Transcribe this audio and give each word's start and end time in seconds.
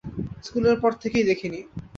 স্কুলের 0.43 0.77
পর 0.81 0.91
থেকেই 1.01 1.27
দেখিনি। 1.29 1.59